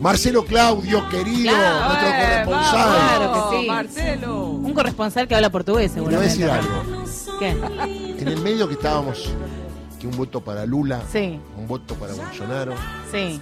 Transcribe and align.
Marcelo 0.00 0.44
Claudio, 0.44 1.06
querido, 1.10 1.52
Claro, 1.52 1.88
nuestro 1.88 2.08
eh, 2.08 2.12
corresponsal. 2.44 2.88
vamos, 2.88 2.96
Claro 3.18 3.50
que 3.50 3.60
sí. 3.60 3.66
Marcelo. 3.66 4.44
Un 4.46 4.72
corresponsal 4.74 5.28
que 5.28 5.34
habla 5.34 5.50
portugués, 5.50 5.92
Te 5.92 6.00
voy 6.00 6.14
a 6.14 6.18
seguramente. 6.28 6.28
decir 6.28 6.50
algo. 6.50 7.38
¿Qué? 7.38 8.18
En 8.22 8.28
el 8.28 8.40
medio 8.40 8.66
que 8.66 8.74
estábamos, 8.74 9.30
que 10.00 10.06
un 10.06 10.16
voto 10.16 10.40
para 10.40 10.64
Lula, 10.64 11.02
Sí, 11.12 11.38
un 11.58 11.66
voto 11.68 11.94
para 11.96 12.14
Bolsonaro, 12.14 12.72
sí. 13.12 13.40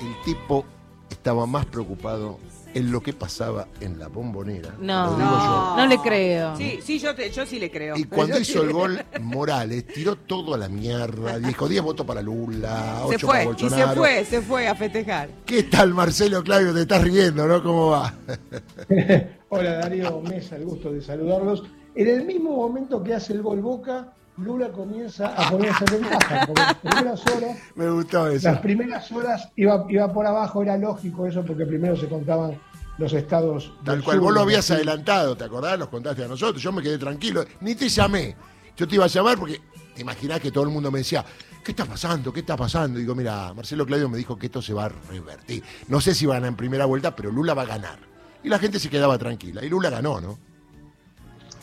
el 0.00 0.22
tipo 0.24 0.64
estaba 1.08 1.46
más 1.46 1.64
preocupado 1.66 2.38
en 2.74 2.90
lo 2.92 3.00
que 3.02 3.12
pasaba 3.12 3.68
en 3.80 3.98
la 3.98 4.08
bombonera. 4.08 4.74
No. 4.80 5.06
Lo 5.10 5.16
digo 5.16 5.30
yo. 5.30 5.74
No 5.76 5.86
le 5.86 5.98
creo. 5.98 6.56
Sí, 6.56 6.78
sí, 6.82 6.98
yo, 6.98 7.14
te- 7.14 7.30
yo 7.30 7.44
sí 7.46 7.58
le 7.58 7.70
creo. 7.70 7.96
Y 7.96 8.04
cuando 8.04 8.38
hizo 8.38 8.60
sí 8.60 8.66
el 8.66 8.72
gol, 8.72 9.02
Morales 9.20 9.86
tiró 9.86 10.16
todo 10.16 10.54
a 10.54 10.58
la 10.58 10.68
mierda. 10.68 11.38
Dijo 11.38 11.68
10 11.68 11.82
votos 11.82 12.06
para 12.06 12.22
Lula, 12.22 13.02
8 13.04 13.18
Se 13.18 13.26
para 13.26 13.32
fue, 13.38 13.42
y 13.42 13.46
Bolsonaro. 13.46 13.88
se 13.92 13.96
fue, 13.98 14.24
se 14.24 14.42
fue 14.42 14.68
a 14.68 14.74
festejar. 14.74 15.28
¿Qué 15.44 15.64
tal, 15.64 15.92
Marcelo 15.94 16.42
Claudio? 16.42 16.72
Te 16.74 16.82
estás 16.82 17.02
riendo, 17.02 17.46
¿no? 17.46 17.62
¿Cómo 17.62 17.90
va? 17.90 18.14
Hola 19.48 19.72
Darío 19.78 20.20
Mesa, 20.20 20.56
el 20.56 20.64
gusto 20.64 20.92
de 20.92 21.02
saludarlos. 21.02 21.64
En 21.94 22.08
el 22.08 22.24
mismo 22.24 22.56
momento 22.56 23.02
que 23.02 23.14
hace 23.14 23.34
el 23.34 23.42
gol 23.42 23.60
Boca, 23.60 24.14
Lula 24.38 24.70
comienza 24.72 25.26
a 25.36 25.50
ponerse 25.50 25.84
en 25.94 26.00
ventaja. 26.00 26.46
Porque 26.46 26.62
las 26.62 26.74
primeras 26.76 27.26
horas, 27.26 27.58
Me 27.74 27.90
gustó 27.90 28.26
eso. 28.28 28.48
las 28.50 28.60
primeras 28.60 29.12
horas 29.12 29.48
iba, 29.56 29.84
iba 29.90 30.10
por 30.12 30.26
abajo, 30.26 30.62
era 30.62 30.78
lógico 30.78 31.26
eso, 31.26 31.44
porque 31.44 31.66
primero 31.66 31.94
se 31.96 32.08
contaban 32.08 32.58
los 33.02 33.12
estados. 33.12 33.72
Tal 33.84 33.96
del 33.96 34.04
cual, 34.04 34.16
sur, 34.16 34.24
vos 34.24 34.34
lo 34.34 34.40
habías 34.40 34.70
adelantado, 34.70 35.36
¿te 35.36 35.44
acordás? 35.44 35.78
Los 35.78 35.88
contaste 35.88 36.24
a 36.24 36.28
nosotros. 36.28 36.62
Yo 36.62 36.72
me 36.72 36.82
quedé 36.82 36.98
tranquilo, 36.98 37.44
ni 37.60 37.74
te 37.74 37.88
llamé. 37.88 38.34
Yo 38.76 38.88
te 38.88 38.94
iba 38.94 39.04
a 39.04 39.08
llamar 39.08 39.38
porque 39.38 39.60
te 39.94 40.00
imaginás 40.00 40.40
que 40.40 40.50
todo 40.50 40.64
el 40.64 40.70
mundo 40.70 40.90
me 40.90 41.00
decía, 41.00 41.24
¿qué 41.62 41.72
está 41.72 41.84
pasando? 41.84 42.32
¿Qué 42.32 42.40
está 42.40 42.56
pasando? 42.56 42.98
Y 42.98 43.02
digo, 43.02 43.14
mira, 43.14 43.52
Marcelo 43.54 43.84
Claudio 43.84 44.08
me 44.08 44.16
dijo 44.16 44.38
que 44.38 44.46
esto 44.46 44.62
se 44.62 44.72
va 44.72 44.86
a 44.86 44.88
revertir. 44.88 45.62
No 45.88 46.00
sé 46.00 46.14
si 46.14 46.26
van 46.26 46.44
en 46.44 46.56
primera 46.56 46.86
vuelta, 46.86 47.14
pero 47.14 47.30
Lula 47.30 47.54
va 47.54 47.62
a 47.62 47.66
ganar. 47.66 47.98
Y 48.42 48.48
la 48.48 48.58
gente 48.58 48.78
se 48.78 48.88
quedaba 48.88 49.18
tranquila. 49.18 49.64
Y 49.64 49.68
Lula 49.68 49.90
ganó, 49.90 50.20
¿no? 50.20 50.38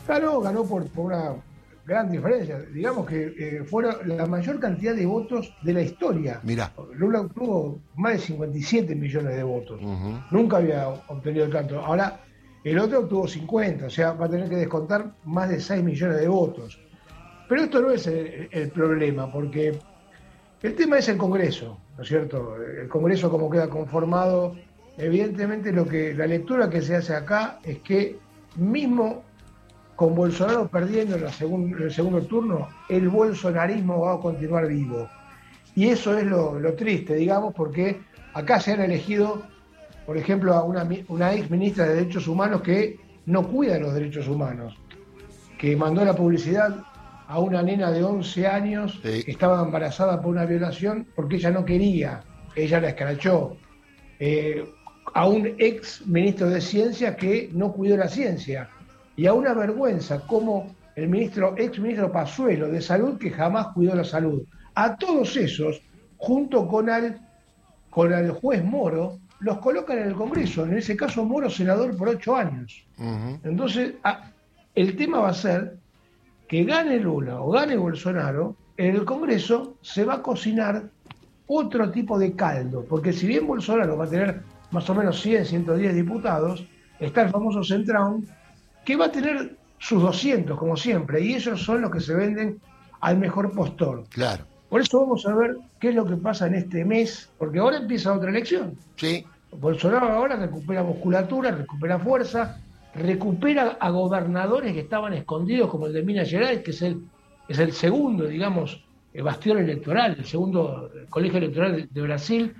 Ganó, 0.07 0.39
ganó 0.41 0.63
por, 0.63 0.87
por 0.87 1.05
una 1.05 1.35
gran 1.89 2.11
diferencia. 2.11 2.59
Digamos 2.71 3.07
que 3.07 3.33
eh, 3.37 3.63
fueron 3.65 3.95
la 4.05 4.27
mayor 4.27 4.59
cantidad 4.59 4.95
de 4.95 5.05
votos 5.05 5.53
de 5.63 5.73
la 5.73 5.81
historia. 5.81 6.39
Mirá. 6.43 6.71
Lula 6.93 7.21
obtuvo 7.21 7.81
más 7.95 8.13
de 8.13 8.19
57 8.19 8.95
millones 8.95 9.35
de 9.35 9.43
votos. 9.43 9.81
Nunca 10.29 10.57
había 10.57 10.87
obtenido 10.87 11.49
tanto. 11.49 11.79
Ahora, 11.79 12.21
el 12.63 12.77
otro 12.77 12.99
obtuvo 12.99 13.27
50, 13.27 13.87
o 13.87 13.89
sea, 13.89 14.13
va 14.13 14.27
a 14.27 14.29
tener 14.29 14.47
que 14.47 14.57
descontar 14.57 15.13
más 15.25 15.49
de 15.49 15.59
6 15.59 15.83
millones 15.83 16.19
de 16.19 16.27
votos. 16.27 16.79
Pero 17.49 17.63
esto 17.63 17.81
no 17.81 17.89
es 17.89 18.05
el, 18.05 18.47
el 18.51 18.69
problema, 18.69 19.31
porque 19.31 19.79
el 20.61 20.75
tema 20.75 20.99
es 20.99 21.09
el 21.09 21.17
Congreso, 21.17 21.79
¿no 21.97 22.03
es 22.03 22.07
cierto? 22.07 22.55
El 22.63 22.87
Congreso 22.87 23.31
como 23.31 23.49
queda 23.49 23.67
conformado, 23.67 24.55
evidentemente 24.97 25.71
lo 25.71 25.87
que 25.87 26.13
la 26.13 26.27
lectura 26.27 26.69
que 26.69 26.83
se 26.83 26.95
hace 26.95 27.15
acá 27.15 27.59
es 27.63 27.79
que 27.79 28.17
mismo 28.57 29.23
con 29.99 30.15
Bolsonaro 30.15 30.69
perdiendo 30.69 31.17
en, 31.17 31.23
la 31.25 31.29
segun- 31.29 31.75
en 31.75 31.83
el 31.83 31.91
segundo 31.91 32.21
turno, 32.21 32.69
el 32.87 33.09
bolsonarismo 33.09 33.99
va 33.99 34.13
a 34.13 34.19
continuar 34.19 34.65
vivo. 34.65 35.09
Y 35.75 35.89
eso 35.89 36.17
es 36.17 36.23
lo, 36.25 36.57
lo 36.57 36.73
triste, 36.73 37.15
digamos, 37.15 37.53
porque 37.53 37.99
acá 38.33 38.61
se 38.61 38.71
han 38.71 38.79
elegido, 38.79 39.43
por 40.05 40.15
ejemplo, 40.17 40.53
a 40.53 40.63
una, 40.63 40.87
ex 41.33 41.51
ministra 41.51 41.85
de 41.85 41.95
Derechos 41.95 42.29
Humanos 42.29 42.61
que 42.61 42.97
no 43.25 43.45
cuida 43.45 43.77
los 43.77 43.93
derechos 43.93 44.29
humanos, 44.29 44.73
que 45.57 45.75
mandó 45.75 46.05
la 46.05 46.13
publicidad 46.15 46.77
a 47.27 47.39
una 47.39 47.61
nena 47.61 47.91
de 47.91 48.01
11 48.01 48.47
años 48.47 49.01
Sí. 49.03 49.23
que 49.25 49.31
estaba 49.31 49.61
embarazada 49.61 50.21
por 50.21 50.31
una 50.31 50.45
violación 50.45 51.07
porque 51.13 51.35
ella 51.35 51.51
no 51.51 51.65
quería, 51.65 52.21
ella 52.55 52.79
la 52.79 52.87
escrachó. 52.89 53.57
Eh, 54.17 54.63
a 55.13 55.27
un 55.27 55.55
ex 55.57 56.07
ministro 56.07 56.49
de 56.49 56.61
Ciencia 56.61 57.17
que 57.17 57.49
no 57.51 57.73
cuidó 57.73 57.97
la 57.97 58.07
ciencia. 58.07 58.69
Y 59.19 59.27
a 59.27 59.33
una 59.33 59.53
vergüenza 59.53 60.21
como 60.21 60.73
el 60.95 61.09
ministro, 61.09 61.53
ex 61.57 61.77
ministro 61.77 62.09
Pazuelo 62.09 62.69
de 62.69 62.79
Salud 62.79 63.17
que 63.17 63.29
jamás 63.29 63.67
cuidó 63.73 63.93
la 63.93 64.05
salud. 64.05 64.43
A 64.75 64.95
todos 64.95 65.35
esos, 65.35 65.81
junto 66.15 66.65
con 66.65 66.89
al, 66.89 67.19
con 67.89 68.13
el 68.13 68.31
juez 68.31 68.63
Moro, 68.63 69.19
los 69.41 69.57
colocan 69.57 69.97
en 69.97 70.07
el 70.07 70.13
Congreso. 70.13 70.65
En 70.65 70.77
ese 70.77 70.95
caso, 70.95 71.25
Moro 71.25 71.49
senador 71.49 71.97
por 71.97 72.07
ocho 72.07 72.33
años. 72.33 72.87
Entonces, 73.43 73.95
ah, 74.05 74.31
el 74.73 74.95
tema 74.95 75.19
va 75.19 75.31
a 75.31 75.33
ser 75.33 75.75
que 76.47 76.63
gane 76.63 76.97
Lula 76.97 77.41
o 77.41 77.51
gane 77.51 77.75
Bolsonaro, 77.75 78.55
en 78.77 78.95
el 78.95 79.03
Congreso 79.03 79.75
se 79.81 80.05
va 80.05 80.13
a 80.13 80.21
cocinar 80.21 80.83
otro 81.45 81.91
tipo 81.91 82.17
de 82.17 82.37
caldo, 82.37 82.85
porque 82.87 83.11
si 83.11 83.27
bien 83.27 83.45
Bolsonaro 83.45 83.97
va 83.97 84.05
a 84.05 84.09
tener 84.09 84.43
más 84.71 84.89
o 84.89 84.95
menos 84.95 85.19
100, 85.19 85.45
110 85.45 85.93
diputados, 85.93 86.65
está 87.01 87.23
el 87.23 87.31
famoso 87.31 87.65
Centrón, 87.65 88.25
que 88.85 88.95
va 88.95 89.05
a 89.05 89.11
tener 89.11 89.55
sus 89.77 90.01
200, 90.01 90.57
como 90.57 90.75
siempre, 90.75 91.21
y 91.21 91.33
esos 91.33 91.61
son 91.61 91.81
los 91.81 91.91
que 91.91 91.99
se 91.99 92.13
venden 92.13 92.59
al 93.01 93.17
mejor 93.17 93.51
postor. 93.53 94.03
Claro. 94.09 94.45
Por 94.69 94.81
eso 94.81 94.99
vamos 94.99 95.25
a 95.25 95.33
ver 95.33 95.57
qué 95.79 95.89
es 95.89 95.95
lo 95.95 96.05
que 96.05 96.15
pasa 96.15 96.47
en 96.47 96.55
este 96.55 96.85
mes, 96.85 97.29
porque 97.37 97.59
ahora 97.59 97.77
empieza 97.77 98.13
otra 98.13 98.29
elección. 98.29 98.75
Sí. 98.97 99.25
Bolsonaro 99.51 100.09
ahora 100.09 100.35
recupera 100.35 100.83
musculatura, 100.83 101.51
recupera 101.51 101.97
fuerza, 101.97 102.61
recupera 102.93 103.77
a 103.79 103.89
gobernadores 103.89 104.73
que 104.73 104.81
estaban 104.81 105.13
escondidos, 105.13 105.69
como 105.69 105.87
el 105.87 105.93
de 105.93 106.03
Minas 106.03 106.29
Gerais, 106.29 106.61
que 106.61 106.71
es 106.71 106.81
el, 106.83 107.01
es 107.47 107.57
el 107.57 107.73
segundo, 107.73 108.25
digamos, 108.25 108.83
eh, 109.13 109.23
bastión 109.23 109.57
electoral, 109.57 110.17
el 110.19 110.25
segundo 110.25 110.91
eh, 110.93 111.05
colegio 111.09 111.39
electoral 111.39 111.75
de, 111.75 111.87
de 111.89 112.01
Brasil. 112.01 112.53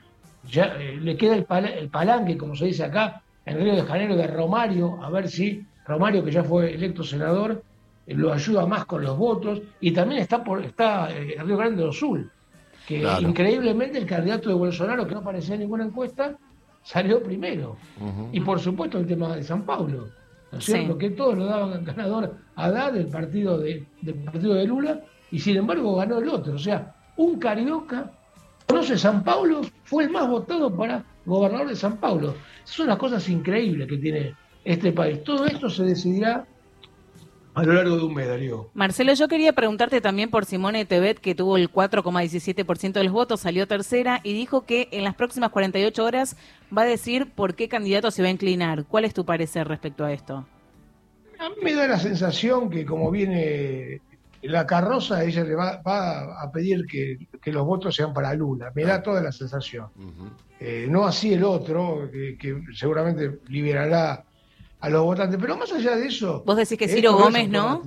Ya 0.50 0.76
eh, 0.80 0.98
le 1.00 1.16
queda 1.16 1.36
el, 1.36 1.46
el 1.78 1.90
palanque, 1.90 2.38
como 2.38 2.56
se 2.56 2.66
dice 2.66 2.86
acá, 2.86 3.22
en 3.46 3.58
Río 3.60 3.76
de 3.76 3.84
Janeiro, 3.84 4.16
de 4.16 4.26
Romario, 4.26 5.04
a 5.04 5.12
ver 5.12 5.30
si 5.30 5.64
Romario, 5.90 6.24
que 6.24 6.32
ya 6.32 6.44
fue 6.44 6.74
electo 6.74 7.04
senador, 7.04 7.62
eh, 8.06 8.14
lo 8.16 8.32
ayuda 8.32 8.66
más 8.66 8.86
con 8.86 9.02
los 9.04 9.18
votos. 9.18 9.62
Y 9.82 9.92
también 9.92 10.22
está 10.22 10.44
por 10.44 10.64
está 10.64 11.10
eh, 11.12 11.36
Río 11.44 11.58
Grande 11.58 11.82
do 11.84 11.92
Sul, 11.92 12.30
que 12.88 13.02
Claro. 13.02 13.28
increíblemente 13.28 13.98
el 13.98 14.06
candidato 14.06 14.50
de 14.50 14.56
Bolsonaro, 14.56 15.06
que 15.08 15.14
no 15.16 15.22
aparecía 15.22 15.56
en 15.56 15.62
ninguna 15.62 15.86
encuesta, 15.86 16.36
salió 16.84 17.22
primero. 17.22 17.76
Y 18.32 18.40
por 18.42 18.60
supuesto 18.60 18.98
el 19.00 19.08
tema 19.08 19.36
de 19.36 19.44
San 19.44 19.64
Paulo, 19.64 20.08
¿no 20.52 20.58
es 20.58 20.66
Sí. 20.66 20.72
cierto? 20.74 20.98
Que 20.98 21.10
todos 21.12 21.38
lo 21.38 21.46
daban 21.46 21.84
ganador 21.84 22.38
a 22.56 22.92
del 22.92 23.08
partido 23.08 23.58
de, 23.58 23.86
del 24.02 24.16
partido 24.24 24.54
de 24.54 24.66
Lula, 24.66 25.02
y 25.32 25.40
sin 25.40 25.58
embargo 25.58 25.96
ganó 25.96 26.20
el 26.20 26.30
otro. 26.30 26.54
O 26.54 26.60
sea, 26.60 26.94
un 27.18 27.38
carioca 27.40 28.12
conoce 28.68 28.98
San 28.98 29.24
Paulo, 29.24 29.62
fue 29.84 30.04
el 30.06 30.10
más 30.12 30.28
votado 30.28 30.76
para 30.76 31.04
gobernador 31.26 31.68
de 31.70 31.76
San 31.76 31.98
Paulo. 31.98 32.36
Son 32.64 32.88
las 32.88 32.98
cosas 32.98 33.28
increíbles 33.30 33.88
que 33.88 33.98
tiene 33.98 34.36
este 34.64 34.92
país. 34.92 35.24
Todo 35.24 35.46
esto 35.46 35.70
se 35.70 35.84
decidirá 35.84 36.46
a 37.56 37.64
lo 37.64 37.74
largo 37.74 37.98
de 37.98 38.04
un 38.04 38.14
mes, 38.14 38.28
Darío. 38.28 38.70
Marcelo, 38.74 39.14
yo 39.14 39.28
quería 39.28 39.54
preguntarte 39.54 40.00
también 40.02 40.30
por 40.30 40.46
Simone 40.46 40.86
Tebet, 40.86 41.20
que 41.20 41.36
tuvo 41.36 41.58
el 41.58 41.72
4,17% 41.72 42.94
de 42.94 43.04
los 43.04 43.12
votos, 43.12 43.42
salió 43.42 43.68
tercera 43.68 44.22
y 44.24 44.34
dijo 44.34 44.66
que 44.66 44.88
en 44.92 45.04
las 45.04 45.16
próximas 45.16 45.50
48 45.50 46.06
horas 46.06 46.38
va 46.76 46.84
a 46.84 46.86
decir 46.86 47.32
por 47.32 47.56
qué 47.56 47.68
candidato 47.68 48.12
se 48.12 48.22
va 48.22 48.30
a 48.30 48.32
inclinar. 48.32 48.86
¿Cuál 48.86 49.06
es 49.06 49.14
tu 49.14 49.26
parecer 49.26 49.68
respecto 49.68 50.06
a 50.06 50.14
esto? 50.14 50.48
A 51.40 51.50
mí 51.50 51.56
me 51.62 51.74
da 51.74 51.88
la 51.88 52.00
sensación 52.00 52.70
que 52.70 52.86
como 52.86 53.12
viene 53.12 54.02
la 54.44 54.66
carroza, 54.66 55.24
ella 55.24 55.44
le 55.44 55.56
va, 55.56 55.82
va 55.82 56.42
a 56.42 56.52
pedir 56.52 56.86
que, 56.86 57.18
que 57.42 57.52
los 57.52 57.66
votos 57.66 57.96
sean 57.96 58.14
para 58.14 58.34
Lula. 58.36 58.72
Me 58.74 58.84
da 58.84 59.02
toda 59.02 59.22
la 59.22 59.32
sensación. 59.32 59.88
Eh, 60.60 60.88
no 60.90 61.06
así 61.06 61.34
el 61.34 61.44
otro, 61.44 62.10
que, 62.12 62.38
que 62.38 62.62
seguramente 62.74 63.40
liberará 63.48 64.24
a 64.80 64.90
los 64.90 65.04
votantes. 65.04 65.38
Pero 65.40 65.58
más 65.58 65.72
allá 65.72 65.96
de 65.96 66.08
eso... 66.08 66.44
Vos 66.46 66.56
decís 66.58 66.78
que 66.78 66.88
Ciro 66.88 67.14
Gómez, 67.18 67.50
¿no? 67.50 67.82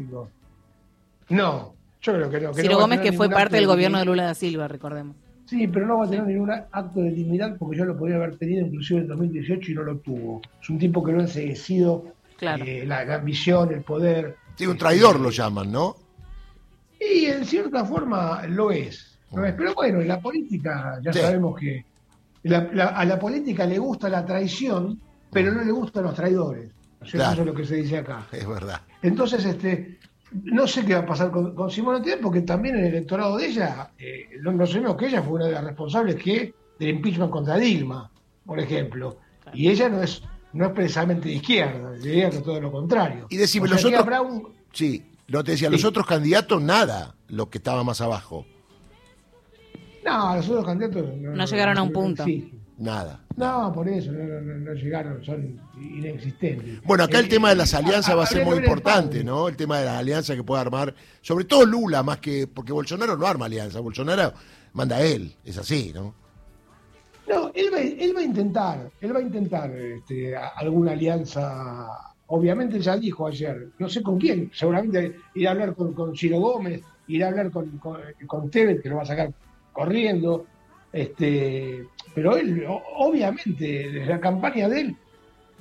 No, 1.28 1.74
yo 2.00 2.12
creo 2.12 2.30
que 2.30 2.40
no. 2.40 2.52
que 2.52 2.62
Ciro 2.62 2.74
no 2.74 2.80
Gómez, 2.80 3.00
que 3.00 3.12
fue 3.12 3.28
parte 3.30 3.56
del 3.56 3.64
de 3.64 3.66
gobierno 3.68 3.98
de. 3.98 4.04
Lula 4.04 4.24
da 4.24 4.34
Silva, 4.34 4.68
recordemos. 4.68 5.16
Sí, 5.46 5.66
pero 5.68 5.86
no 5.86 5.98
va 5.98 6.06
a 6.06 6.10
tener 6.10 6.26
ningún 6.26 6.50
acto 6.50 7.00
de 7.00 7.10
dignidad 7.10 7.56
porque 7.58 7.76
yo 7.78 7.84
lo 7.84 7.96
podría 7.96 8.16
haber 8.16 8.36
pedido 8.38 8.66
inclusive 8.66 9.00
en 9.00 9.08
2018 9.08 9.70
y 9.70 9.74
no 9.74 9.82
lo 9.82 9.96
tuvo. 9.98 10.40
Es 10.60 10.68
un 10.70 10.78
tipo 10.78 11.02
que 11.02 11.12
lo 11.12 11.18
ha 11.18 11.22
enseguecido, 11.22 12.04
Claro. 12.38 12.64
eh, 12.66 12.84
la, 12.86 13.04
la 13.04 13.16
ambición, 13.16 13.72
el 13.72 13.82
poder. 13.82 14.36
Sí, 14.56 14.66
un 14.66 14.76
traidor 14.78 15.20
lo 15.20 15.30
llaman, 15.30 15.70
¿no? 15.70 15.96
Y 17.00 17.26
en 17.26 17.44
cierta 17.44 17.84
forma 17.84 18.46
lo 18.46 18.70
es. 18.70 19.18
lo 19.32 19.44
es. 19.44 19.54
Pero 19.54 19.74
bueno, 19.74 20.00
en 20.00 20.08
la 20.08 20.20
política 20.20 20.98
ya 21.02 21.12
Sí. 21.12 21.20
sabemos 21.20 21.58
que 21.58 21.84
la- 22.44 22.68
la- 22.72 22.86
a 22.88 23.04
la 23.04 23.18
política 23.18 23.64
le 23.66 23.78
gusta 23.78 24.08
la 24.08 24.24
traición, 24.24 25.00
pero 25.30 25.52
no 25.52 25.62
le 25.64 25.72
gustan 25.72 26.04
los 26.04 26.14
traidores. 26.14 26.70
¿No 27.02 27.06
es 27.06 27.10
cierto? 27.10 27.18
Claro. 27.26 27.32
Eso 27.34 27.40
es 27.42 27.46
lo 27.46 27.54
que 27.54 27.64
se 27.64 27.76
dice 27.76 27.98
acá. 27.98 28.26
Es 28.32 28.48
verdad. 28.48 28.80
Entonces, 29.02 29.44
este, 29.44 29.98
no 30.44 30.66
sé 30.66 30.84
qué 30.84 30.94
va 30.94 31.00
a 31.00 31.06
pasar 31.06 31.30
con, 31.30 31.54
con 31.54 31.70
Simona 31.70 32.00
Tebet, 32.02 32.20
porque 32.20 32.40
también 32.42 32.76
el 32.76 32.86
electorado 32.86 33.36
de 33.36 33.46
ella, 33.46 33.90
eh, 33.98 34.28
no, 34.40 34.52
no 34.52 34.66
sabemos 34.66 34.96
que 34.96 35.06
ella 35.08 35.22
fue 35.22 35.34
una 35.34 35.46
de 35.46 35.52
las 35.52 35.64
responsables 35.64 36.16
que 36.16 36.54
del 36.78 36.88
impeachment 36.88 37.30
contra 37.30 37.56
Dilma, 37.58 38.10
por 38.46 38.58
ejemplo. 38.58 39.18
Y 39.52 39.68
ella 39.68 39.88
no 39.88 40.02
es 40.02 40.22
no 40.54 40.66
es 40.66 40.72
precisamente 40.72 41.28
de 41.28 41.36
izquierda, 41.36 41.92
diría 41.92 42.28
que 42.28 42.38
todo 42.40 42.60
lo 42.60 42.70
contrario. 42.70 43.26
Y 43.30 43.36
decime, 43.38 43.64
O 43.64 43.68
sea, 43.68 43.76
los 43.76 43.84
otros- 43.86 44.00
habrá 44.02 44.20
un- 44.20 44.52
Sí, 44.72 45.02
no 45.28 45.42
te 45.42 45.52
decía, 45.52 45.70
los 45.70 45.82
otros 45.84 46.06
candidatos, 46.06 46.60
nada, 46.62 47.14
lo 47.28 47.48
que 47.48 47.56
estaba 47.58 47.82
más 47.84 48.02
abajo. 48.02 48.44
No, 50.04 50.34
los 50.36 50.48
otros 50.48 50.64
candidatos 50.66 51.04
No 51.18 51.44
llegaron 51.46 51.78
a 51.78 51.82
un 51.82 51.92
punto. 51.92 52.24
Sí. 52.24 52.52
Nada. 52.82 53.20
No, 53.36 53.72
por 53.72 53.88
eso, 53.88 54.10
no, 54.10 54.24
no- 54.40 54.58
no- 54.58 54.72
llegaron, 54.74 55.24
son 55.24 55.58
inexistentes. 55.80 56.82
Bueno, 56.84 57.04
acá 57.04 57.20
el 57.20 57.26
Eh, 57.26 57.28
tema 57.28 57.50
de 57.50 57.54
las 57.56 57.72
alianzas 57.74 58.16
va 58.16 58.24
a 58.24 58.26
ser 58.26 58.44
muy 58.44 58.58
el 58.58 58.64
importante. 58.64 59.22
¿no? 59.22 59.48
El 59.48 59.56
tema 59.56 59.78
de 59.78 59.84
las 59.86 59.98
alianzas 59.98 60.36
que 60.36 60.42
puede 60.42 60.60
armar, 60.62 60.92
sobre 61.20 61.44
todo 61.44 61.64
Lula, 61.64 62.02
más 62.02 62.18
que, 62.18 62.46
porque 62.48 62.72
Bolsonaro 62.72 63.16
no 63.16 63.26
arma 63.26 63.46
alianza, 63.46 63.78
Bolsonaro 63.80 64.32
manda 64.72 64.96
a 64.96 65.02
él, 65.02 65.32
es 65.44 65.56
así, 65.58 65.92
¿no? 65.94 66.14
No, 67.28 67.52
él 67.54 67.66
va, 67.72 67.78
él 67.78 68.12
va 68.16 68.20
a 68.20 68.24
intentar, 68.24 68.90
él 69.00 69.14
va 69.14 69.20
a 69.20 69.22
intentar 69.22 69.70
este, 69.70 70.34
alguna 70.36 70.90
alianza. 70.92 71.86
Obviamente 72.26 72.80
ya 72.80 72.96
dijo 72.96 73.28
ayer, 73.28 73.68
no 73.78 73.88
sé 73.88 74.02
con 74.02 74.18
quién, 74.18 74.50
seguramente 74.52 75.16
ir 75.34 75.46
a 75.46 75.52
hablar 75.52 75.74
con, 75.76 75.92
con 75.94 76.16
Ciro 76.16 76.40
Gómez, 76.40 76.82
ir 77.06 77.22
a 77.24 77.28
hablar 77.28 77.50
con, 77.52 77.78
con, 77.78 78.00
con 78.26 78.50
Tebet, 78.50 78.82
que 78.82 78.88
lo 78.88 78.96
va 78.96 79.02
a 79.02 79.06
sacar 79.06 79.32
corriendo. 79.72 80.46
Este, 80.92 81.86
pero 82.14 82.36
él, 82.36 82.64
obviamente, 82.96 83.64
desde 83.90 84.06
la 84.06 84.20
campaña 84.20 84.68
de 84.68 84.80
él, 84.82 84.96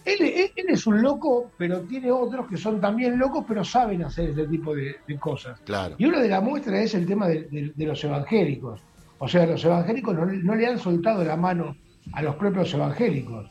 él, 0.04 0.22
él- 0.22 0.52
él 0.56 0.66
es 0.70 0.86
un 0.88 1.02
loco, 1.02 1.52
pero 1.58 1.82
tiene 1.82 2.12
otros 2.12 2.48
que 2.48 2.58
son 2.58 2.82
también 2.82 3.18
locos, 3.18 3.46
pero 3.48 3.64
saben 3.64 4.04
hacer 4.04 4.30
este 4.32 4.48
tipo 4.48 4.76
de, 4.76 4.96
de 5.08 5.18
cosas. 5.20 5.60
Claro. 5.62 5.96
Y 5.98 6.06
una 6.06 6.20
de 6.20 6.28
las 6.30 6.44
muestras 6.44 6.82
es 6.82 6.96
el 6.96 7.06
tema 7.06 7.28
de, 7.28 7.44
de- 7.44 7.72
de 7.76 7.86
los 7.86 8.04
evangélicos. 8.04 8.82
O 9.20 9.28
sea, 9.28 9.46
los 9.46 9.64
evangélicos 9.64 10.16
no, 10.16 10.26
no 10.26 10.56
le 10.56 10.66
han 10.68 10.80
soltado 10.80 11.24
la 11.24 11.38
mano 11.38 11.76
a 12.14 12.22
los 12.24 12.36
propios 12.36 12.74
evangélicos. 12.74 13.48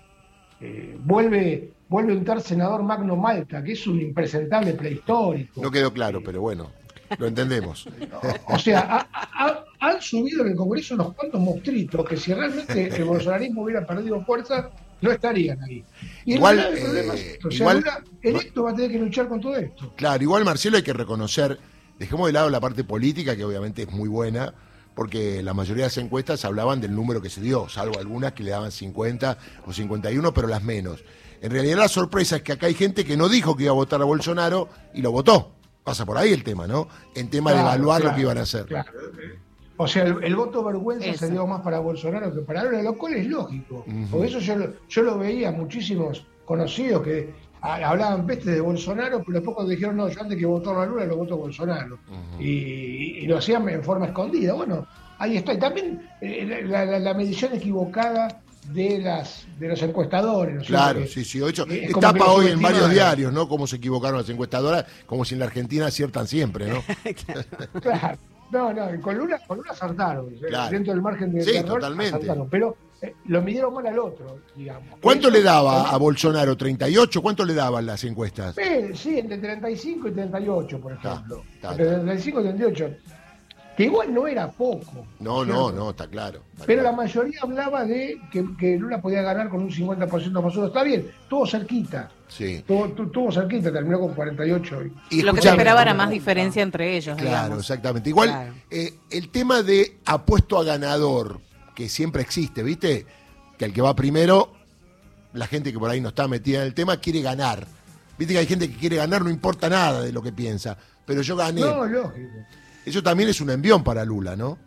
Eh, 0.60 0.98
vuelve, 1.04 1.70
vuelve 1.88 2.12
un 2.12 2.24
tal 2.24 2.42
senador 2.42 2.82
Magno 2.82 3.16
Malta, 3.16 3.62
que 3.62 3.72
es 3.72 3.86
un 3.86 4.00
impresentable 4.00 4.74
prehistórico. 4.74 5.62
No 5.62 5.70
quedó 5.70 5.92
claro, 5.92 6.20
pero 6.22 6.40
bueno, 6.42 6.72
lo 7.18 7.26
entendemos. 7.26 7.86
O 8.46 8.58
sea, 8.58 8.80
ha- 8.80 9.08
ha- 9.12 9.64
han 9.80 10.00
subido 10.02 10.42
en 10.44 10.50
el 10.52 10.56
Congreso 10.56 10.94
unos 10.94 11.14
cuantos 11.14 11.40
monstruitos 11.40 12.08
que 12.08 12.16
si 12.16 12.32
realmente 12.32 12.94
el 12.96 13.04
bolsonarismo 13.04 13.62
hubiera 13.62 13.86
perdido 13.86 14.22
fuerza, 14.24 14.70
no 15.00 15.10
estarían 15.10 15.62
ahí. 15.62 15.84
Y 16.24 16.32
el 16.32 16.38
Igual, 16.38 16.56
grave 16.56 16.80
problema 16.80 17.14
es 17.14 17.20
eh, 17.20 17.32
esto, 17.32 17.48
o 17.48 17.50
sea, 17.50 17.58
igual- 17.60 17.76
Lula 17.78 18.04
electo 18.22 18.62
va 18.64 18.70
a 18.70 18.74
tener 18.74 18.90
que 18.90 18.98
luchar 18.98 19.28
con 19.28 19.40
todo 19.40 19.56
esto. 19.56 19.92
Claro, 19.96 20.22
igual 20.22 20.44
Marcelo 20.44 20.76
hay 20.76 20.82
que 20.82 20.92
reconocer, 20.92 21.58
dejemos 21.98 22.26
de 22.26 22.32
lado 22.34 22.50
la 22.50 22.60
parte 22.60 22.84
política, 22.84 23.34
que 23.34 23.44
obviamente 23.44 23.82
es 23.82 23.90
muy 23.90 24.08
buena, 24.08 24.52
porque 24.94 25.42
la 25.42 25.54
mayoría 25.54 25.84
de 25.84 25.88
las 25.88 25.98
encuestas 25.98 26.44
hablaban 26.44 26.80
del 26.80 26.94
número 26.94 27.22
que 27.22 27.30
se 27.30 27.40
dio, 27.40 27.68
salvo 27.68 27.98
algunas 27.98 28.32
que 28.32 28.42
le 28.42 28.50
daban 28.50 28.70
50 28.70 29.38
o 29.66 29.72
51, 29.72 30.34
pero 30.34 30.48
las 30.48 30.62
menos. 30.62 31.02
En 31.40 31.50
realidad 31.50 31.78
la 31.78 31.88
sorpresa 31.88 32.36
es 32.36 32.42
que 32.42 32.52
acá 32.52 32.66
hay 32.66 32.74
gente 32.74 33.02
que 33.06 33.16
no 33.16 33.30
dijo 33.30 33.56
que 33.56 33.62
iba 33.62 33.72
a 33.72 33.74
votar 33.74 34.02
a 34.02 34.04
Bolsonaro 34.04 34.68
y 34.92 35.00
lo 35.00 35.10
votó. 35.12 35.52
Pasa 35.84 36.04
por 36.04 36.18
ahí 36.18 36.32
el 36.32 36.44
tema, 36.44 36.66
¿no? 36.66 36.88
En 37.14 37.30
tema 37.30 37.50
de 37.50 37.56
Claro, 37.56 37.68
evaluar 37.70 38.04
lo 38.04 38.14
que 38.14 38.20
iban 38.20 38.38
a 38.38 38.42
hacer. 38.42 38.66
claro. 38.66 38.90
O 39.76 39.88
sea, 39.88 40.04
el, 40.04 40.22
el 40.22 40.36
voto 40.36 40.62
vergüenza 40.62 41.14
se 41.14 41.30
dio 41.30 41.46
más 41.46 41.62
para 41.62 41.78
Bolsonaro 41.78 42.34
que 42.34 42.40
para 42.42 42.64
Lula, 42.64 42.82
lo 42.82 42.98
cual 42.98 43.14
es 43.14 43.26
lógico. 43.26 43.84
Ujú. 43.86 44.06
Por 44.18 44.26
eso 44.26 44.38
yo, 44.38 44.56
lo- 44.56 44.72
yo 44.88 45.02
lo 45.02 45.16
veía 45.18 45.50
muchísimos 45.52 46.26
conocidos 46.44 47.02
que 47.02 47.32
hablaban 47.62 48.26
peste 48.26 48.50
de 48.50 48.60
Bolsonaro, 48.60 49.22
pero 49.24 49.38
después 49.38 49.54
cuando 49.54 49.70
dijeron, 49.70 49.96
no, 49.96 50.08
yo 50.10 50.20
antes 50.20 50.36
que 50.38 50.44
votar 50.44 50.76
a 50.76 50.84
Lula, 50.84 51.06
lo 51.06 51.16
voto 51.16 51.32
a 51.32 51.38
Bolsonaro. 51.38 51.98
Y, 52.38 52.44
y 52.44 53.26
lo 53.26 53.38
hacían 53.38 53.66
en 53.70 53.82
forma 53.82 54.06
escondida. 54.06 54.52
Bueno, 54.52 54.86
ahí 55.18 55.38
está. 55.38 55.54
Y 55.54 55.58
también 55.58 56.06
eh, 56.20 56.62
la, 56.66 56.84
la- 56.84 56.98
la 56.98 57.14
medición 57.14 57.54
equivocada 57.54 58.42
de 58.68 58.98
las 58.98 59.46
de 59.58 59.68
los 59.68 59.82
encuestadores. 59.82 60.56
¿no? 60.56 60.62
Claro, 60.64 61.06
sí, 61.06 61.24
sí. 61.24 61.42
Hecho, 61.42 61.66
es 61.66 61.92
tapa 61.98 62.26
hoy 62.32 62.48
en 62.48 62.60
varios 62.60 62.90
diarios, 62.90 63.32
¿no? 63.32 63.48
Cómo 63.48 63.66
se 63.66 63.76
equivocaron 63.76 64.18
las 64.20 64.28
encuestadoras, 64.28 64.84
como 65.06 65.24
si 65.24 65.34
en 65.34 65.40
la 65.40 65.46
Argentina 65.46 65.86
aciertan 65.86 66.26
siempre, 66.26 66.66
¿no? 66.68 66.82
Claro. 67.80 68.18
No, 68.52 68.72
no, 68.72 69.00
con 69.00 69.16
Lula, 69.16 69.40
con 69.46 69.58
Lula 69.58 69.70
acertaron. 69.70 70.28
Claro. 70.46 70.70
Dentro 70.72 70.92
del 70.92 71.00
margen 71.02 71.32
de 71.32 71.42
Sí, 71.44 71.56
error, 71.56 71.74
totalmente. 71.80 72.16
acertaron. 72.16 72.48
Pero 72.50 72.76
eh, 73.00 73.14
lo 73.26 73.42
midieron 73.42 73.72
mal 73.72 73.86
al 73.86 73.98
otro, 74.00 74.40
digamos. 74.56 74.98
¿Cuánto 75.00 75.28
Eso- 75.28 75.36
le 75.36 75.42
daba 75.44 75.88
a 75.88 75.96
Bolsonaro? 75.96 76.56
¿38? 76.58 77.22
¿Cuánto 77.22 77.44
le 77.44 77.54
daban 77.54 77.86
las 77.86 78.02
encuestas? 78.02 78.58
Eh, 78.58 78.90
sí, 78.94 79.20
entre 79.20 79.38
35 79.38 80.08
y 80.08 80.10
38, 80.10 80.80
por 80.80 80.92
Está, 80.94 81.12
ejemplo. 81.12 81.44
está, 81.54 81.70
entre 81.70 81.84
está. 81.86 81.96
35 82.00 82.40
y 82.40 82.42
38. 82.42 82.90
Que 83.80 83.86
igual 83.86 84.12
no 84.12 84.26
era 84.26 84.50
poco. 84.50 85.06
No, 85.20 85.42
no, 85.42 85.72
no, 85.72 85.88
está 85.88 86.06
claro. 86.06 86.42
está 86.52 86.66
Pero 86.66 86.82
la 86.82 86.92
mayoría 86.92 87.38
hablaba 87.42 87.86
de 87.86 88.20
que, 88.30 88.44
que 88.58 88.76
Lula 88.76 89.00
podía 89.00 89.22
ganar 89.22 89.48
con 89.48 89.62
un 89.62 89.70
50% 89.70 90.42
más 90.42 90.54
uno. 90.54 90.66
Está 90.66 90.82
bien, 90.82 91.10
estuvo 91.22 91.46
cerquita. 91.46 92.10
Sí. 92.28 92.62
Tuvo 92.66 93.32
cerquita, 93.32 93.72
terminó 93.72 93.98
con 93.98 94.12
48. 94.12 94.82
y- 95.10 95.20
Y 95.20 95.22
Lo 95.22 95.32
que 95.32 95.40
se 95.40 95.48
esperaba 95.48 95.80
era 95.80 95.94
más 95.94 96.10
diferencia 96.10 96.62
entre 96.62 96.94
ellos. 96.94 97.16
Claro, 97.16 97.30
digamos. 97.30 97.58
exactamente. 97.60 98.10
Igual, 98.10 98.28
Claro. 98.28 98.52
eh, 98.70 98.92
el 99.10 99.30
tema 99.30 99.62
de 99.62 99.96
apuesto 100.04 100.58
a 100.58 100.64
ganador, 100.64 101.40
que 101.74 101.88
siempre 101.88 102.20
existe, 102.20 102.62
¿viste? 102.62 103.06
Que 103.56 103.64
el 103.64 103.72
que 103.72 103.80
va 103.80 103.96
primero, 103.96 104.52
la 105.32 105.46
gente 105.46 105.72
que 105.72 105.78
por 105.78 105.88
ahí 105.88 106.02
no 106.02 106.10
está 106.10 106.28
metida 106.28 106.58
en 106.58 106.64
el 106.66 106.74
tema, 106.74 106.98
quiere 106.98 107.22
ganar. 107.22 107.66
Viste 108.18 108.34
que 108.34 108.40
hay 108.40 108.46
gente 108.46 108.70
que 108.70 108.76
quiere 108.76 108.96
ganar, 108.96 109.24
no 109.24 109.30
importa 109.30 109.70
nada 109.70 110.02
de 110.02 110.12
lo 110.12 110.20
que 110.20 110.32
piensa. 110.32 110.76
Pero 111.06 111.22
yo 111.22 111.34
gané. 111.34 111.62
No, 111.62 111.86
lógico. 111.86 112.28
Eso 112.90 113.04
también 113.04 113.28
es 113.28 113.40
un 113.40 113.50
envión 113.50 113.84
para 113.84 114.04
Lula, 114.04 114.34
¿no? 114.34 114.58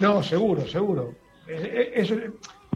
No, 0.00 0.20
seguro, 0.20 0.66
seguro. 0.66 1.14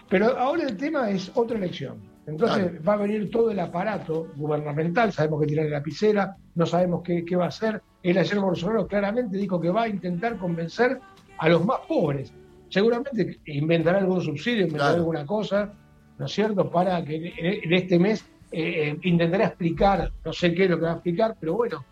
Pero 0.08 0.38
ahora 0.38 0.62
el 0.62 0.76
tema 0.76 1.10
es 1.10 1.30
otra 1.34 1.58
elección. 1.58 1.98
Entonces 2.24 2.70
va 2.86 2.92
a 2.92 2.96
venir 2.98 3.28
todo 3.32 3.50
el 3.50 3.58
aparato 3.58 4.28
gubernamental, 4.36 5.12
sabemos 5.12 5.40
que 5.40 5.48
tiene 5.48 5.64
la 5.64 5.78
lapicera, 5.78 6.36
no 6.54 6.66
sabemos 6.66 7.02
qué, 7.02 7.24
qué 7.24 7.34
va 7.34 7.46
a 7.46 7.48
hacer. 7.48 7.82
El 8.04 8.16
ayer 8.18 8.38
Bolsonaro 8.38 8.86
claramente 8.86 9.36
dijo 9.36 9.60
que 9.60 9.70
va 9.70 9.82
a 9.82 9.88
intentar 9.88 10.36
convencer 10.36 11.00
a 11.38 11.48
los 11.48 11.64
más 11.64 11.80
pobres. 11.88 12.32
Seguramente 12.68 13.40
inventará 13.46 13.98
algún 13.98 14.20
subsidio, 14.20 14.60
inventará 14.66 14.90
Claro. 14.90 14.98
alguna 15.00 15.26
cosa, 15.26 15.72
¿no 16.16 16.26
es 16.26 16.32
cierto? 16.32 16.70
Para 16.70 17.04
que 17.04 17.16
en, 17.36 17.64
en 17.64 17.72
este 17.72 17.98
mes 17.98 18.24
eh, 18.52 18.90
eh, 18.92 18.98
intentará 19.02 19.46
explicar, 19.46 20.12
no 20.24 20.32
sé 20.32 20.54
qué 20.54 20.64
es 20.64 20.70
lo 20.70 20.76
que 20.76 20.84
va 20.84 20.90
a 20.92 20.94
explicar, 20.94 21.36
pero 21.40 21.54
bueno. 21.54 21.84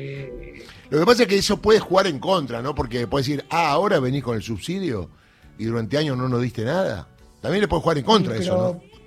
Eh, 0.00 0.62
Lo 0.90 1.00
que 1.00 1.06
pasa 1.06 1.22
es 1.24 1.28
que 1.28 1.36
eso 1.38 1.60
puede 1.60 1.80
jugar 1.80 2.06
en 2.06 2.18
contra, 2.18 2.62
¿no? 2.62 2.74
Porque 2.74 3.06
puede 3.06 3.22
decir, 3.22 3.44
ah, 3.50 3.70
ahora 3.70 3.98
venís 4.00 4.22
con 4.22 4.36
el 4.36 4.42
subsidio 4.42 5.10
y 5.58 5.64
durante 5.64 5.98
años 5.98 6.16
no 6.16 6.28
nos 6.28 6.40
diste 6.40 6.64
nada. 6.64 7.08
También 7.40 7.62
le 7.62 7.68
puede 7.68 7.82
jugar 7.82 7.98
en 7.98 8.04
contra 8.04 8.34
Sí, 8.36 8.42
eso, 8.42 8.52
pero, 8.56 8.62
¿no? 8.74 8.98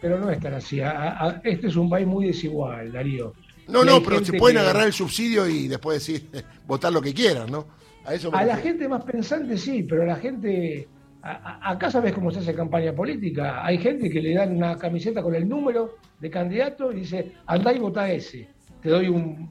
Pero 0.00 0.18
no 0.18 0.30
es 0.30 0.40
tan 0.40 0.54
así. 0.54 0.80
A- 0.80 1.10
a- 1.26 1.40
este 1.44 1.66
es 1.66 1.76
un 1.76 1.90
país 1.90 2.06
muy 2.06 2.26
desigual, 2.26 2.90
Darío. 2.92 3.34
No, 3.68 3.82
Y 3.82 3.86
no, 3.86 4.02
pero 4.02 4.24
se 4.24 4.32
pueden 4.32 4.56
que- 4.56 4.62
agarrar 4.62 4.86
el 4.86 4.92
subsidio 4.92 5.46
y 5.46 5.68
después 5.68 5.98
decir, 6.04 6.28
votar 6.66 6.92
lo 6.92 7.00
que 7.02 7.12
quieran, 7.14 7.50
¿no? 7.50 7.66
A 8.04 8.14
eso 8.14 8.34
A 8.34 8.44
la 8.44 8.56
gente 8.56 8.88
más 8.88 9.04
pensante 9.04 9.56
sí, 9.58 9.82
pero 9.82 10.04
la 10.06 10.16
gente. 10.16 10.88
a- 11.22 11.32
a- 11.68 11.72
acá 11.72 11.90
sabes 11.90 12.14
cómo 12.14 12.30
se 12.30 12.38
hace 12.38 12.54
campaña 12.54 12.94
política. 12.94 13.62
Hay 13.64 13.76
gente 13.76 14.08
que 14.08 14.22
le 14.22 14.34
dan 14.34 14.56
una 14.56 14.76
camiseta 14.78 15.22
con 15.22 15.34
el 15.34 15.46
número 15.46 15.96
de 16.18 16.30
candidato 16.30 16.90
y 16.92 17.00
dice, 17.00 17.32
andá 17.46 17.74
y 17.74 17.78
votá 17.78 18.10
ese. 18.10 18.48
Te 18.82 18.88
doy 18.88 19.08
un, 19.08 19.50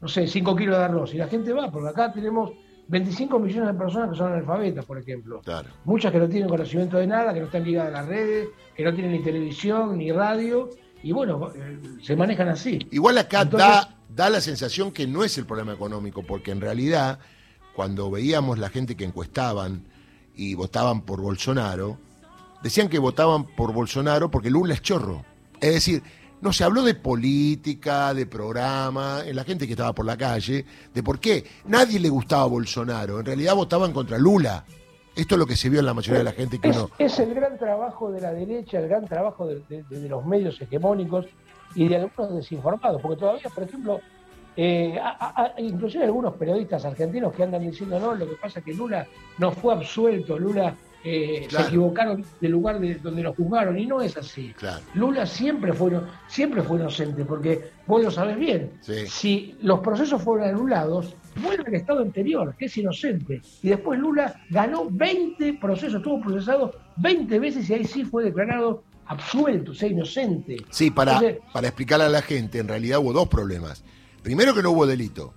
no 0.00 0.08
sé, 0.08 0.26
5 0.26 0.56
kilos 0.56 0.78
de 0.78 0.84
arroz. 0.84 1.14
Y 1.14 1.18
la 1.18 1.28
gente 1.28 1.52
va, 1.52 1.70
porque 1.70 1.88
acá 1.88 2.12
tenemos 2.12 2.52
25 2.88 3.38
millones 3.38 3.72
de 3.72 3.78
personas 3.78 4.10
que 4.10 4.16
son 4.16 4.32
analfabetas, 4.32 4.84
por 4.84 4.98
ejemplo. 4.98 5.40
Claro. 5.44 5.68
Muchas 5.84 6.10
que 6.10 6.18
no 6.18 6.28
tienen 6.28 6.48
conocimiento 6.48 6.96
de 6.96 7.06
nada, 7.06 7.32
que 7.32 7.40
no 7.40 7.46
están 7.46 7.64
ligadas 7.64 7.94
a 7.94 7.98
las 7.98 8.06
redes, 8.08 8.48
que 8.76 8.84
no 8.84 8.92
tienen 8.94 9.12
ni 9.12 9.22
televisión 9.22 9.96
ni 9.98 10.10
radio. 10.10 10.70
Y 11.02 11.12
bueno, 11.12 11.50
eh, 11.54 11.78
se 12.02 12.16
manejan 12.16 12.48
así. 12.48 12.78
Igual 12.90 13.18
acá 13.18 13.42
Entonces- 13.42 13.68
da, 13.68 13.96
da 14.14 14.30
la 14.30 14.40
sensación 14.40 14.90
que 14.92 15.06
no 15.06 15.22
es 15.24 15.38
el 15.38 15.46
problema 15.46 15.72
económico, 15.72 16.22
porque 16.22 16.50
en 16.50 16.60
realidad, 16.60 17.18
cuando 17.74 18.10
veíamos 18.10 18.58
la 18.58 18.68
gente 18.70 18.96
que 18.96 19.04
encuestaban 19.04 19.84
y 20.34 20.54
votaban 20.54 21.02
por 21.02 21.20
Bolsonaro, 21.20 21.98
decían 22.62 22.88
que 22.88 22.98
votaban 22.98 23.44
por 23.44 23.72
Bolsonaro 23.72 24.30
porque 24.30 24.50
Lula 24.50 24.74
es 24.74 24.82
chorro. 24.82 25.24
Es 25.60 25.74
decir, 25.74 26.02
no 26.40 26.52
se 26.52 26.64
habló 26.64 26.82
de 26.82 26.94
política, 26.94 28.14
de 28.14 28.26
programa, 28.26 29.20
en 29.26 29.36
la 29.36 29.44
gente 29.44 29.66
que 29.66 29.72
estaba 29.72 29.92
por 29.92 30.06
la 30.06 30.16
calle, 30.16 30.64
de 30.94 31.02
por 31.02 31.18
qué. 31.20 31.44
Nadie 31.66 32.00
le 32.00 32.08
gustaba 32.08 32.42
a 32.42 32.46
Bolsonaro, 32.46 33.20
en 33.20 33.26
realidad 33.26 33.54
votaban 33.54 33.92
contra 33.92 34.18
Lula. 34.18 34.64
Esto 35.14 35.34
es 35.34 35.38
lo 35.38 35.46
que 35.46 35.56
se 35.56 35.68
vio 35.68 35.80
en 35.80 35.86
la 35.86 35.94
mayoría 35.94 36.18
de 36.18 36.24
la 36.24 36.32
gente 36.32 36.58
que 36.58 36.68
Es, 36.68 36.76
uno... 36.76 36.90
es 36.98 37.18
el 37.18 37.34
gran 37.34 37.58
trabajo 37.58 38.10
de 38.10 38.20
la 38.20 38.32
derecha, 38.32 38.78
el 38.78 38.88
gran 38.88 39.06
trabajo 39.06 39.46
de, 39.46 39.60
de- 39.68 39.82
de 39.82 40.08
los 40.08 40.24
medios 40.24 40.60
hegemónicos 40.60 41.26
y 41.74 41.88
de 41.88 41.96
algunos 41.96 42.34
desinformados, 42.36 43.02
porque 43.02 43.16
todavía, 43.18 43.50
por 43.54 43.64
ejemplo, 43.64 44.00
eh, 44.56 44.98
a- 45.02 45.08
a- 45.10 45.42
a- 45.56 45.60
inclusive 45.60 46.04
algunos 46.04 46.34
periodistas 46.34 46.84
argentinos 46.84 47.34
que 47.34 47.42
andan 47.42 47.62
diciendo, 47.68 47.98
no, 48.00 48.14
lo 48.14 48.28
que 48.28 48.36
pasa 48.36 48.60
es 48.60 48.64
que 48.64 48.72
Lula 48.74 49.06
no 49.38 49.50
fue 49.52 49.74
absuelto, 49.74 50.38
Lula 50.38 50.74
eh, 51.04 51.46
Claro. 51.48 51.64
se 51.64 51.68
equivocaron 51.70 52.24
del 52.40 52.50
lugar 52.52 52.78
de 52.80 52.94
donde 52.96 53.22
lo 53.22 53.32
juzgaron, 53.34 53.78
y 53.78 53.86
no 53.86 54.00
es 54.02 54.16
así. 54.16 54.52
Claro. 54.56 54.80
Lula 54.94 55.26
siempre 55.26 55.72
fue, 55.72 55.92
siempre 56.28 56.62
fue 56.62 56.78
inocente, 56.78 57.24
porque 57.24 57.70
vos 57.86 58.02
lo 58.02 58.10
sabés 58.10 58.36
bien. 58.38 58.72
Sí. 58.80 59.06
Si 59.06 59.56
los 59.62 59.80
procesos 59.80 60.22
fueron 60.22 60.48
anulados, 60.48 61.14
vuelve 61.42 61.64
al 61.66 61.74
estado 61.74 62.00
anterior, 62.00 62.54
que 62.58 62.66
es 62.66 62.76
inocente. 62.76 63.40
Y 63.62 63.68
después 63.70 63.98
Lula 63.98 64.40
ganó 64.50 64.88
20 64.90 65.54
procesos, 65.54 65.96
estuvo 65.96 66.20
procesado 66.20 66.74
20 66.96 67.38
veces 67.38 67.68
y 67.70 67.74
ahí 67.74 67.84
sí 67.84 68.04
fue 68.04 68.24
declarado 68.24 68.82
absuelto, 69.06 69.72
o 69.72 69.74
sea, 69.74 69.88
inocente. 69.88 70.56
Sí, 70.70 70.90
para, 70.90 71.14
Entonces, 71.14 71.38
para 71.52 71.66
explicarle 71.68 72.04
a 72.06 72.08
la 72.10 72.22
gente, 72.22 72.58
en 72.58 72.68
realidad 72.68 72.98
hubo 73.00 73.12
dos 73.12 73.28
problemas. 73.28 73.82
Primero 74.22 74.54
que 74.54 74.62
no 74.62 74.70
hubo 74.70 74.86
delito. 74.86 75.34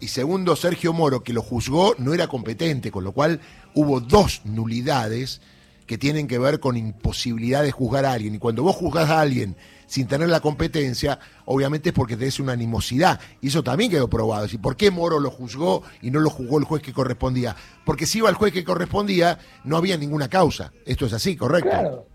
Y 0.00 0.08
segundo, 0.08 0.56
Sergio 0.56 0.92
Moro, 0.92 1.22
que 1.22 1.32
lo 1.32 1.42
juzgó, 1.42 1.94
no 1.98 2.14
era 2.14 2.26
competente, 2.26 2.90
con 2.90 3.04
lo 3.04 3.12
cual 3.12 3.40
hubo 3.74 4.00
dos 4.00 4.42
nulidades 4.44 5.40
que 5.86 5.98
tienen 5.98 6.26
que 6.26 6.38
ver 6.38 6.60
con 6.60 6.76
imposibilidad 6.76 7.62
de 7.62 7.70
juzgar 7.70 8.04
a 8.04 8.12
alguien. 8.12 8.34
Y 8.34 8.38
cuando 8.38 8.62
vos 8.62 8.76
juzgás 8.76 9.10
a 9.10 9.20
alguien 9.20 9.56
sin 9.86 10.06
tener 10.06 10.28
la 10.28 10.40
competencia, 10.40 11.18
obviamente 11.44 11.90
es 11.90 11.94
porque 11.94 12.16
tenés 12.16 12.40
una 12.40 12.52
animosidad. 12.52 13.20
Y 13.40 13.48
eso 13.48 13.62
también 13.62 13.90
quedó 13.90 14.08
probado. 14.08 14.46
¿Y 14.50 14.58
por 14.58 14.76
qué 14.76 14.90
Moro 14.90 15.20
lo 15.20 15.30
juzgó 15.30 15.82
y 16.00 16.10
no 16.10 16.20
lo 16.20 16.30
juzgó 16.30 16.58
el 16.58 16.64
juez 16.64 16.82
que 16.82 16.92
correspondía? 16.92 17.54
Porque 17.84 18.06
si 18.06 18.18
iba 18.18 18.28
el 18.28 18.34
juez 18.34 18.52
que 18.52 18.64
correspondía, 18.64 19.38
no 19.64 19.76
había 19.76 19.96
ninguna 19.96 20.28
causa. 20.28 20.72
Esto 20.86 21.06
es 21.06 21.12
así, 21.12 21.36
¿correcto? 21.36 21.70
Claro, 21.70 22.06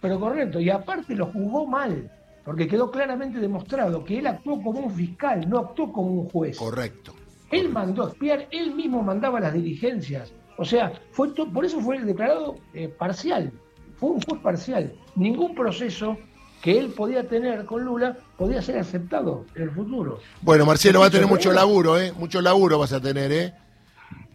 pero 0.00 0.20
correcto. 0.20 0.60
Y 0.60 0.70
aparte 0.70 1.14
lo 1.14 1.26
juzgó 1.26 1.66
mal, 1.66 2.10
porque 2.48 2.66
quedó 2.66 2.90
claramente 2.90 3.40
demostrado 3.40 4.02
que 4.02 4.20
él 4.20 4.26
actuó 4.26 4.62
como 4.62 4.80
un 4.80 4.90
fiscal, 4.90 5.46
no 5.50 5.58
actuó 5.58 5.92
como 5.92 6.22
un 6.22 6.30
juez. 6.30 6.56
Correcto. 6.56 7.12
Él 7.50 7.68
mandó 7.68 8.06
a 8.06 8.08
espiar, 8.08 8.48
él 8.50 8.74
mismo 8.74 9.02
mandaba 9.02 9.38
las 9.38 9.52
diligencias. 9.52 10.32
O 10.56 10.64
sea, 10.64 10.94
fue 11.10 11.34
por 11.34 11.66
eso 11.66 11.78
fue 11.78 12.00
declarado 12.00 12.56
eh, 12.72 12.88
parcial. 12.88 13.52
Fue 13.98 14.12
un 14.12 14.22
juez 14.22 14.40
parcial. 14.40 14.94
Ningún 15.14 15.54
proceso 15.54 16.16
que 16.62 16.78
él 16.78 16.88
podía 16.88 17.28
tener 17.28 17.66
con 17.66 17.84
Lula 17.84 18.16
podía 18.38 18.62
ser 18.62 18.78
aceptado 18.78 19.44
en 19.54 19.64
el 19.64 19.70
futuro. 19.70 20.18
Bueno, 20.40 20.64
Marcelo, 20.64 21.00
va 21.00 21.06
a 21.08 21.10
tener 21.10 21.26
Mucho 21.26 21.52
laburo. 21.52 22.00
¿eh? 22.00 22.14
Mucho 22.16 22.40
laburo 22.40 22.78
vas 22.78 22.94
a 22.94 23.00
tener, 23.02 23.30
¿eh? 23.30 23.52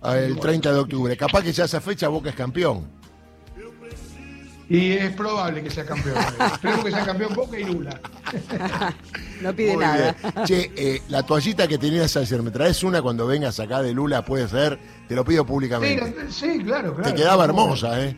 El 0.04 0.38
30 0.40 0.72
de 0.72 0.78
octubre. 0.78 1.18
Capaz 1.18 1.42
que 1.42 1.52
ya 1.52 1.66
esa 1.66 1.82
fecha 1.82 2.10
Boca 2.10 2.30
es 2.30 2.36
campeón. 2.36 3.03
Y 4.76 4.94
es 4.94 5.12
probable 5.12 5.62
que 5.64 5.70
sea 5.70 5.86
campeón. 5.86 6.18
Esperemos 6.54 6.86
que 6.86 6.92
sea 6.92 7.06
campeón 7.06 7.34
Boca 7.36 7.60
y 7.60 7.64
Lula. 7.64 8.00
No 9.42 9.56
pide 9.56 9.74
Muy 9.76 9.84
nada. 9.84 10.16
bien. 10.22 10.46
Che, 10.46 10.72
eh, 10.76 11.02
la 11.10 11.24
toallita 11.24 11.68
que 11.68 11.78
tenías 11.78 12.16
ayer, 12.18 12.42
¿me 12.42 12.50
traes 12.50 12.84
una 12.84 13.02
cuando 13.02 13.28
vengas 13.28 13.60
acá 13.60 13.82
de 13.84 13.94
Lula? 13.94 14.26
Puede 14.26 14.48
ser. 14.48 14.80
Te 15.08 15.16
lo 15.16 15.24
pido 15.24 15.46
públicamente. 15.46 16.14
sí, 16.32 16.60
claro, 16.64 16.96
claro. 16.96 17.10
Te 17.12 17.16
quedaba 17.16 17.46
¿Cómo- 17.48 17.62
hermosa, 17.64 18.04
¿eh? 18.04 18.16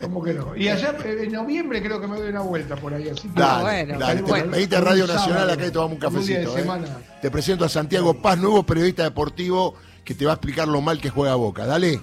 ¿Cómo 0.00 0.22
que 0.22 0.34
no? 0.34 0.56
Y 0.56 0.68
allá 0.68 0.94
eh, 1.04 1.24
en 1.24 1.32
noviembre 1.32 1.82
creo 1.82 2.00
que 2.00 2.06
me 2.06 2.16
doy 2.18 2.28
una 2.30 2.40
vuelta 2.40 2.76
por 2.76 2.92
ahí. 2.94 3.08
Así 3.08 3.28
que 3.28 3.40
Dale, 3.40 3.62
bueno, 3.62 3.98
dale. 3.98 4.22
Te- 4.22 4.30
bueno. 4.30 4.54
a 4.56 4.78
Un 4.78 4.84
Radio 4.84 5.06
Nacional 5.06 5.50
acá 5.50 5.66
y 5.66 5.70
tomamos 5.70 5.98
un 5.98 6.16
un 6.20 6.26
día 6.26 6.38
de 6.38 6.44
cafecito. 6.44 6.58
¿eh? 6.58 6.60
semana. 6.62 6.98
Te 7.22 7.30
presento 7.30 7.64
a 7.64 7.68
Santiago 7.68 8.14
Paz, 8.14 8.38
nuevo 8.38 8.62
periodista 8.64 9.02
deportivo 9.04 9.74
que 10.04 10.14
te 10.14 10.24
va 10.24 10.32
a 10.32 10.34
explicar 10.34 10.68
lo 10.68 10.80
mal 10.80 11.00
que 11.00 11.10
juega 11.10 11.34
Boca. 11.34 11.66
Dale. 11.66 12.00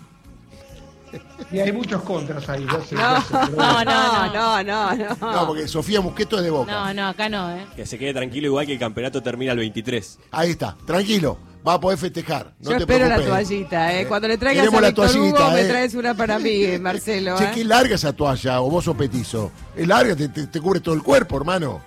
Y 1.51 1.59
hay 1.59 1.71
muchos 1.71 2.01
contras 2.03 2.47
ahí. 2.49 2.65
ya 2.71 2.81
sé, 2.81 2.95
No, 2.95 3.01
ya 3.01 3.21
sé, 3.21 3.27
pero 3.31 3.55
No, 3.57 3.83
no, 3.83 4.33
no, 4.63 4.63
no, 4.63 5.31
no, 5.33 5.47
porque 5.47 5.67
Sofía 5.67 6.01
Musqueto 6.01 6.37
es 6.37 6.43
de 6.43 6.49
Boca. 6.49 6.71
No, 6.71 6.93
no, 6.93 7.07
acá 7.07 7.29
no, 7.29 7.51
¿eh? 7.55 7.65
Que 7.75 7.85
se 7.85 7.97
quede 7.97 8.13
tranquilo, 8.13 8.47
igual 8.47 8.65
que 8.65 8.73
el 8.73 8.79
campeonato 8.79 9.21
termina 9.21 9.51
el 9.51 9.57
23. 9.59 10.19
Ahí 10.31 10.51
está, 10.51 10.75
tranquilo. 10.85 11.37
Va 11.67 11.73
a 11.75 11.79
poder 11.79 11.99
festejar. 11.99 12.53
No 12.59 12.71
Yo 12.71 12.77
te 12.77 12.83
espero 12.83 13.07
la 13.07 13.21
toallita, 13.23 13.93
¿eh? 13.93 14.01
Eh, 14.01 14.07
Cuando 14.07 14.27
le 14.27 14.37
traigas 14.37 14.63
queremos 14.63 14.79
a 14.79 14.81
la 14.81 14.93
toallita, 14.95 15.39
Hugo, 15.43 15.51
me 15.51 15.61
eh. 15.61 15.65
traes 15.69 15.93
una 15.93 16.15
para 16.15 16.39
mí, 16.39 16.65
Marcelo, 16.79 17.37
Che, 17.37 17.43
¿eh? 17.43 17.51
qué 17.53 17.63
larga 17.63 17.93
esa 17.95 18.13
toalla, 18.13 18.61
o 18.61 18.69
vos 18.71 18.83
sos 18.85 18.95
petizo. 18.95 19.51
Es 19.75 19.87
larga, 19.87 20.15
te, 20.15 20.29
te- 20.29 20.47
te 20.47 20.59
cubre 20.59 20.79
todo 20.79 20.95
el 20.95 21.03
cuerpo, 21.03 21.37
hermano. 21.37 21.81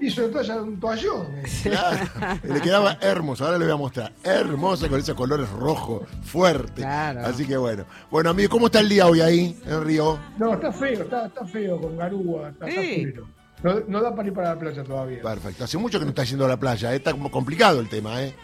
Hizo 0.00 0.28
toalla 0.28 0.56
un 0.60 0.78
toallón. 0.80 1.26
Claro. 1.62 2.06
Le 2.42 2.60
quedaba 2.60 2.98
hermoso, 3.00 3.44
ahora 3.44 3.58
le 3.58 3.64
voy 3.64 3.74
a 3.74 3.76
mostrar. 3.76 4.12
Hermosa 4.24 4.88
con 4.88 4.98
esos 5.00 5.14
colores 5.14 5.48
rojos, 5.50 6.02
fuerte. 6.22 6.82
Claro. 6.82 7.20
Así 7.24 7.46
que 7.46 7.56
bueno. 7.56 7.84
Bueno, 8.10 8.30
amigo, 8.30 8.50
¿cómo 8.50 8.66
está 8.66 8.80
el 8.80 8.88
día 8.88 9.06
hoy 9.06 9.20
ahí, 9.20 9.56
en 9.66 9.84
Río? 9.84 10.18
No, 10.38 10.54
está 10.54 10.72
feo, 10.72 11.02
está, 11.02 11.26
está 11.26 11.46
feo 11.46 11.80
con 11.80 11.96
garúa, 11.96 12.50
está, 12.50 12.68
está 12.68 12.80
Sí. 12.82 13.06
feo. 13.12 13.26
No, 13.62 13.80
no 13.88 14.02
da 14.02 14.14
para 14.14 14.28
ir 14.28 14.34
para 14.34 14.54
la 14.54 14.58
playa 14.60 14.84
todavía. 14.84 15.22
Perfecto. 15.22 15.64
Hace 15.64 15.78
mucho 15.78 15.98
que 15.98 16.04
no 16.04 16.10
está 16.10 16.24
yendo 16.24 16.44
a 16.44 16.48
la 16.48 16.58
playa, 16.58 16.92
¿eh? 16.92 16.96
está 16.96 17.12
como 17.12 17.30
complicado 17.30 17.80
el 17.80 17.88
tema, 17.88 18.20
¿eh? 18.22 18.34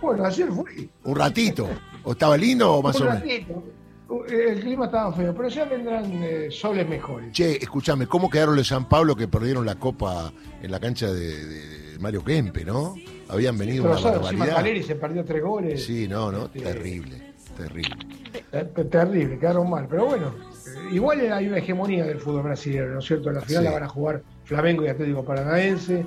Bueno, 0.00 0.24
ayer 0.24 0.48
fui. 0.52 0.88
Un 1.04 1.16
ratito. 1.16 1.68
¿O 2.04 2.12
estaba 2.12 2.36
lindo 2.36 2.72
o 2.72 2.82
más 2.82 2.94
un 2.96 3.02
o 3.02 3.10
menos? 3.10 3.20
ratito. 3.22 3.64
El 4.28 4.60
clima 4.60 4.86
estaba 4.86 5.12
feo, 5.12 5.32
pero 5.34 5.48
ya 5.48 5.64
vendrán 5.66 6.04
eh, 6.22 6.48
soles 6.50 6.88
mejores. 6.88 7.30
Che, 7.32 7.56
escúchame, 7.62 8.06
¿cómo 8.08 8.28
quedaron 8.28 8.56
los 8.56 8.66
San 8.66 8.88
Pablo 8.88 9.14
que 9.14 9.28
perdieron 9.28 9.64
la 9.64 9.76
copa 9.76 10.32
en 10.62 10.70
la 10.70 10.80
cancha 10.80 11.12
de, 11.12 11.96
Mario 12.00 12.24
Kempe, 12.24 12.64
no? 12.64 12.94
Habían 13.28 13.56
venido 13.56 13.84
una 13.84 13.92
Trozado, 13.92 14.22
encima 14.22 14.46
barbaridad. 14.46 14.84
Se 14.86 14.94
perdió 14.96 15.24
tres 15.24 15.42
goles. 15.42 15.84
Sí, 15.84 16.08
no, 16.08 16.32
no, 16.32 16.46
Este, 16.46 16.60
terrible, 16.60 17.34
terrible. 17.56 17.96
Ter- 18.50 18.68
ter- 18.70 18.88
Terrible, 18.88 19.38
quedaron 19.38 19.70
mal. 19.70 19.86
Pero 19.88 20.06
bueno, 20.06 20.34
eh, 20.66 20.94
igual 20.94 21.20
hay 21.32 21.46
una 21.46 21.58
hegemonía 21.58 22.04
del 22.04 22.18
fútbol 22.18 22.42
brasileño, 22.42 22.86
¿no 22.86 22.98
es 22.98 23.04
cierto? 23.04 23.28
En 23.28 23.36
la 23.36 23.42
final 23.42 23.62
Sí. 23.62 23.68
la 23.68 23.74
van 23.74 23.82
a 23.84 23.88
jugar 23.88 24.22
Flamengo 24.44 24.84
y 24.84 24.88
Atlético 24.88 25.24
Paranaense, 25.24 26.04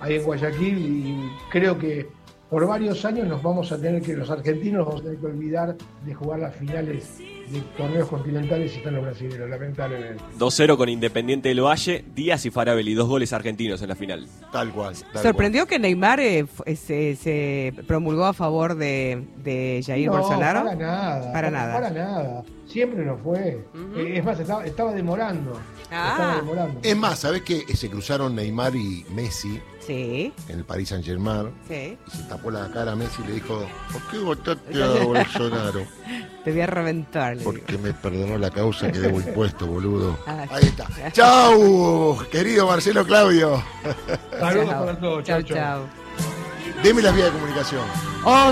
ahí 0.00 0.14
en 0.14 0.22
Guayaquil, 0.22 0.78
y 0.78 1.30
creo 1.50 1.76
que 1.76 2.08
por 2.48 2.66
varios 2.66 3.04
años 3.04 3.26
nos 3.26 3.42
vamos 3.42 3.72
a 3.72 3.80
tener 3.80 4.02
que, 4.02 4.16
los 4.16 4.30
argentinos 4.30 4.78
nos 4.78 4.86
vamos 4.86 5.00
a 5.00 5.04
tener 5.04 5.18
que 5.18 5.26
olvidar 5.26 5.76
de 6.04 6.14
jugar 6.14 6.40
las 6.40 6.54
finales 6.54 7.18
de 7.50 7.60
torneos 7.76 8.08
continentales 8.08 8.72
si 8.72 8.78
están 8.78 8.94
los 8.94 9.02
brasileños, 9.04 9.48
lamentablemente. 9.50 10.22
2-0 10.38 10.76
con 10.76 10.88
Independiente 10.88 11.48
del 11.48 11.64
Valle, 11.64 12.04
Díaz 12.14 12.46
y 12.46 12.50
Farabelli, 12.50 12.94
dos 12.94 13.08
goles 13.08 13.32
argentinos 13.32 13.82
en 13.82 13.88
la 13.88 13.96
final. 13.96 14.26
Tal 14.52 14.70
cual. 14.72 14.94
tal 15.12 15.22
¿Sorprendió 15.22 15.66
que 15.66 15.78
Neymar 15.78 16.20
eh, 16.20 16.46
eh, 16.66 16.76
se, 16.76 17.16
se 17.16 17.72
promulgó 17.86 18.24
a 18.26 18.32
favor 18.32 18.74
de, 18.76 19.22
de 19.42 19.82
Jair 19.84 20.06
no, 20.06 20.12
Bolsonaro? 20.18 20.64
Para 20.64 20.76
nada. 20.76 21.32
Para 21.32 21.50
nada. 21.50 21.72
Para 21.74 21.90
nada. 21.90 22.42
Siempre 22.66 23.04
lo 23.04 23.18
fue. 23.18 23.64
Eh, 23.96 24.14
Es 24.18 24.24
más, 24.24 24.38
estaba, 24.38 24.64
estaba 24.64 24.92
demorando. 24.92 25.60
Ah. 25.90 26.10
Estaba 26.12 26.36
demorando. 26.36 26.74
cual. 26.80 26.86
Es 26.86 26.96
más, 26.96 27.18
¿sabés 27.18 27.42
que 27.42 27.64
se 27.76 27.90
cruzaron 27.90 28.34
Neymar 28.36 28.76
y 28.76 29.04
Messi 29.12 29.60
Sí, 29.84 30.32
en 30.48 30.58
el 30.58 30.64
Paris 30.64 30.90
Saint 30.90 31.04
Germain? 31.04 31.48
sí. 31.66 31.96
Y 32.06 32.10
se 32.16 32.22
tapó 32.24 32.50
la 32.50 32.70
cara 32.70 32.92
a 32.92 32.96
Messi 32.96 33.22
y 33.24 33.26
le 33.28 33.34
dijo, 33.34 33.66
¿por 33.92 34.02
qué 34.10 34.18
votaste 34.18 34.82
a 34.84 35.04
Bolsonaro? 35.04 35.80
Te 36.44 36.52
voy 36.52 36.60
a 36.62 36.66
reventar. 36.66 37.36
Porque 37.38 37.76
me 37.76 37.92
perdonó 37.92 38.38
la 38.38 38.50
causa 38.50 38.90
que 38.90 38.98
debo 38.98 39.20
impuesto, 39.20 39.66
boludo. 39.66 40.18
Ah, 40.26 40.46
Ahí 40.50 40.64
está. 40.64 40.86
¡Chau! 41.12 42.18
Querido 42.30 42.66
Marcelo 42.66 43.04
Claudio. 43.04 43.62
Saludos 44.38 44.74
para 44.74 44.98
todos. 44.98 45.24
Chau, 45.24 45.42
chau, 45.42 45.56
chau. 45.56 45.56
chau. 45.56 45.82
Deme 46.82 47.02
las 47.02 47.14
vías 47.14 47.26
de 47.26 47.32
comunicación. 47.32 47.82
Oh, 48.24 48.48